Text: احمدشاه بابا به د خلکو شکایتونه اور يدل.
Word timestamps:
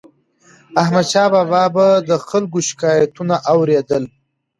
احمدشاه 0.81 1.27
بابا 1.33 1.63
به 1.75 1.87
د 2.09 2.11
خلکو 2.29 2.57
شکایتونه 2.67 3.35
اور 3.51 3.67
يدل. 3.77 4.03